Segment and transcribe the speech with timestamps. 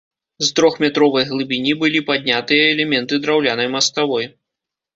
[0.45, 4.31] З трохметровай глыбіні былі паднятыя элементы драўлянай маставой.